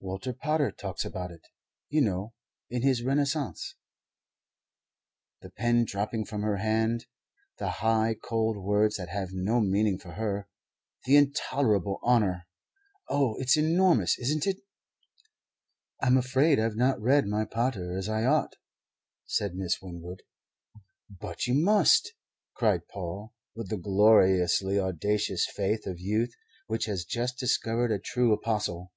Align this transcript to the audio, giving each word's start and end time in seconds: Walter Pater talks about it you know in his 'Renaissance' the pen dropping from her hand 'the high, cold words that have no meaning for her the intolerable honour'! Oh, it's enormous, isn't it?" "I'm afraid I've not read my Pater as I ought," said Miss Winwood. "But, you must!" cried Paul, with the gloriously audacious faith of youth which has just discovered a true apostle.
Walter 0.00 0.32
Pater 0.34 0.70
talks 0.72 1.04
about 1.04 1.30
it 1.30 1.46
you 1.88 2.02
know 2.02 2.34
in 2.68 2.82
his 2.82 3.02
'Renaissance' 3.02 3.76
the 5.40 5.48
pen 5.48 5.84
dropping 5.86 6.26
from 6.26 6.42
her 6.42 6.56
hand 6.56 7.06
'the 7.58 7.70
high, 7.70 8.16
cold 8.20 8.58
words 8.58 8.96
that 8.96 9.08
have 9.08 9.30
no 9.32 9.60
meaning 9.60 9.98
for 9.98 10.10
her 10.12 10.48
the 11.06 11.16
intolerable 11.16 12.00
honour'! 12.02 12.48
Oh, 13.08 13.36
it's 13.36 13.56
enormous, 13.56 14.18
isn't 14.18 14.46
it?" 14.46 14.58
"I'm 16.02 16.18
afraid 16.18 16.58
I've 16.58 16.76
not 16.76 17.00
read 17.00 17.26
my 17.26 17.46
Pater 17.46 17.96
as 17.96 18.08
I 18.08 18.24
ought," 18.24 18.56
said 19.24 19.54
Miss 19.54 19.80
Winwood. 19.80 20.22
"But, 21.08 21.46
you 21.46 21.54
must!" 21.54 22.12
cried 22.54 22.88
Paul, 22.88 23.32
with 23.54 23.70
the 23.70 23.78
gloriously 23.78 24.78
audacious 24.80 25.46
faith 25.46 25.86
of 25.86 25.98
youth 26.00 26.34
which 26.66 26.84
has 26.86 27.06
just 27.06 27.38
discovered 27.38 27.92
a 27.92 28.00
true 28.00 28.34
apostle. 28.34 28.92